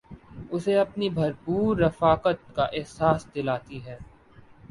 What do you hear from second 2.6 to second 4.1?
احساس دلاتی ہے